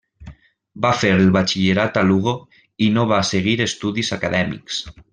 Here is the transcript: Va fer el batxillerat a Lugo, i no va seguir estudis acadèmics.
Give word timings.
Va 0.85 0.93
fer 1.01 1.11
el 1.17 1.21
batxillerat 1.35 2.01
a 2.03 2.05
Lugo, 2.13 2.35
i 2.89 2.91
no 2.99 3.07
va 3.15 3.23
seguir 3.33 3.57
estudis 3.71 4.15
acadèmics. 4.21 4.83